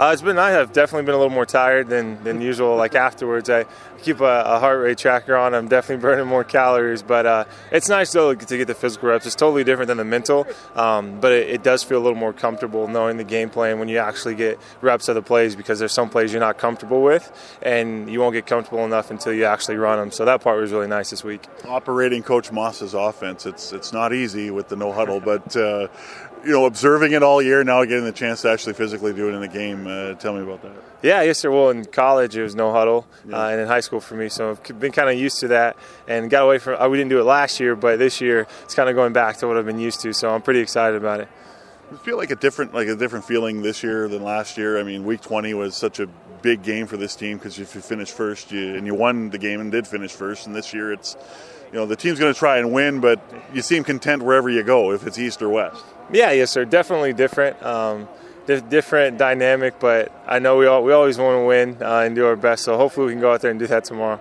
Uh, 0.00 0.12
it's 0.14 0.22
been 0.22 0.38
I 0.38 0.52
have 0.52 0.72
definitely 0.72 1.04
been 1.04 1.14
a 1.14 1.18
little 1.18 1.28
more 1.28 1.44
tired 1.44 1.90
than, 1.90 2.24
than 2.24 2.40
usual. 2.40 2.74
Like 2.74 2.94
afterwards, 2.94 3.50
I 3.50 3.66
keep 4.02 4.20
a, 4.20 4.44
a, 4.46 4.58
heart 4.58 4.80
rate 4.80 4.96
tracker 4.96 5.36
on. 5.36 5.54
I'm 5.54 5.68
definitely 5.68 6.00
burning 6.08 6.26
more 6.26 6.42
calories, 6.42 7.02
but 7.02 7.26
uh, 7.26 7.44
it's 7.70 7.86
nice 7.86 8.10
though 8.10 8.34
to 8.34 8.56
get 8.56 8.66
the 8.66 8.74
physical 8.74 9.10
reps. 9.10 9.26
It's 9.26 9.34
totally 9.34 9.62
different 9.62 9.88
than 9.88 9.98
the 9.98 10.06
mental, 10.06 10.46
um, 10.74 11.20
but 11.20 11.32
it, 11.32 11.50
it, 11.50 11.62
does 11.62 11.82
feel 11.82 11.98
a 11.98 12.00
little 12.02 12.16
more 12.18 12.32
comfortable 12.32 12.88
knowing 12.88 13.18
the 13.18 13.24
game 13.24 13.50
plan 13.50 13.78
when 13.78 13.90
you 13.90 13.98
actually 13.98 14.36
get 14.36 14.58
reps 14.80 15.06
of 15.10 15.16
the 15.16 15.22
plays 15.22 15.54
because 15.54 15.78
there's 15.78 15.92
some 15.92 16.08
plays 16.08 16.32
you're 16.32 16.40
not 16.40 16.56
comfortable 16.56 17.02
with, 17.02 17.30
and 17.60 18.10
you 18.10 18.20
won't 18.20 18.32
get 18.32 18.46
comfortable 18.46 18.86
enough 18.86 19.10
until 19.10 19.34
you 19.34 19.44
actually 19.44 19.76
run 19.76 19.98
them. 19.98 20.10
So 20.10 20.24
that 20.24 20.40
part 20.40 20.58
was 20.58 20.72
really 20.72 20.88
nice 20.88 21.10
this 21.10 21.22
week. 21.22 21.44
Operating 21.66 22.22
Coach 22.22 22.50
Moss's 22.50 22.94
offense, 22.94 23.44
it's 23.44 23.70
it's 23.74 23.92
not 23.92 24.14
easy 24.14 24.50
with 24.50 24.68
the 24.68 24.76
no 24.76 24.92
huddle, 24.92 25.20
but. 25.32 25.54
Uh, 25.54 25.88
you 26.44 26.52
know, 26.52 26.66
observing 26.66 27.12
it 27.12 27.22
all 27.22 27.40
year, 27.40 27.62
now 27.64 27.84
getting 27.84 28.04
the 28.04 28.12
chance 28.12 28.42
to 28.42 28.50
actually 28.50 28.74
physically 28.74 29.12
do 29.12 29.28
it 29.28 29.32
in 29.32 29.40
the 29.40 29.48
game. 29.48 29.86
Uh, 29.86 30.14
tell 30.14 30.32
me 30.32 30.42
about 30.42 30.62
that. 30.62 30.72
Yeah, 31.02 31.22
yes, 31.22 31.38
sir. 31.38 31.50
Well, 31.50 31.70
in 31.70 31.84
college 31.86 32.36
it 32.36 32.42
was 32.42 32.54
no 32.54 32.72
huddle, 32.72 33.06
yeah. 33.26 33.36
uh, 33.38 33.48
and 33.48 33.60
in 33.60 33.66
high 33.66 33.80
school 33.80 34.00
for 34.00 34.14
me, 34.14 34.28
so 34.28 34.50
I've 34.50 34.80
been 34.80 34.92
kind 34.92 35.08
of 35.08 35.18
used 35.18 35.40
to 35.40 35.48
that, 35.48 35.76
and 36.06 36.30
got 36.30 36.42
away 36.44 36.58
from. 36.58 36.80
Uh, 36.80 36.88
we 36.88 36.98
didn't 36.98 37.10
do 37.10 37.20
it 37.20 37.24
last 37.24 37.60
year, 37.60 37.74
but 37.74 37.98
this 37.98 38.20
year 38.20 38.46
it's 38.64 38.74
kind 38.74 38.88
of 38.88 38.94
going 38.94 39.12
back 39.12 39.38
to 39.38 39.48
what 39.48 39.56
I've 39.56 39.66
been 39.66 39.78
used 39.78 40.00
to. 40.02 40.12
So 40.12 40.30
I'm 40.30 40.42
pretty 40.42 40.60
excited 40.60 40.96
about 40.96 41.20
it. 41.20 41.28
I 41.92 41.96
feel 41.96 42.16
like 42.16 42.30
a 42.30 42.36
different, 42.36 42.72
like 42.72 42.86
a 42.86 42.94
different 42.94 43.24
feeling 43.24 43.62
this 43.62 43.82
year 43.82 44.06
than 44.06 44.22
last 44.22 44.56
year. 44.56 44.78
I 44.78 44.84
mean, 44.84 45.04
Week 45.04 45.20
20 45.20 45.54
was 45.54 45.74
such 45.74 45.98
a 45.98 46.06
big 46.40 46.62
game 46.62 46.86
for 46.86 46.96
this 46.96 47.16
team 47.16 47.36
because 47.36 47.58
if 47.58 47.74
you 47.74 47.80
finish 47.80 48.10
first, 48.10 48.52
you, 48.52 48.76
and 48.76 48.86
you 48.86 48.94
won 48.94 49.30
the 49.30 49.38
game 49.38 49.60
and 49.60 49.72
did 49.72 49.86
finish 49.86 50.12
first, 50.12 50.46
and 50.46 50.54
this 50.54 50.72
year 50.72 50.92
it's 50.92 51.16
you 51.72 51.78
know 51.78 51.86
the 51.86 51.96
team's 51.96 52.18
going 52.18 52.32
to 52.32 52.38
try 52.38 52.58
and 52.58 52.72
win, 52.72 53.00
but 53.00 53.20
you 53.52 53.62
seem 53.62 53.84
content 53.84 54.22
wherever 54.22 54.48
you 54.48 54.62
go, 54.62 54.92
if 54.92 55.06
it's 55.06 55.18
east 55.18 55.42
or 55.42 55.48
west. 55.48 55.82
Yeah, 56.12 56.32
yes, 56.32 56.50
sir. 56.50 56.64
Definitely 56.64 57.12
different, 57.12 57.62
um, 57.62 58.08
different 58.46 59.18
dynamic. 59.18 59.78
But 59.78 60.12
I 60.26 60.40
know 60.40 60.56
we 60.56 60.66
all, 60.66 60.82
we 60.82 60.92
always 60.92 61.18
want 61.18 61.40
to 61.40 61.44
win 61.44 61.76
uh, 61.80 62.00
and 62.00 62.16
do 62.16 62.26
our 62.26 62.36
best. 62.36 62.64
So 62.64 62.76
hopefully 62.76 63.06
we 63.06 63.12
can 63.12 63.20
go 63.20 63.32
out 63.32 63.40
there 63.40 63.52
and 63.52 63.60
do 63.60 63.68
that 63.68 63.84
tomorrow. 63.84 64.18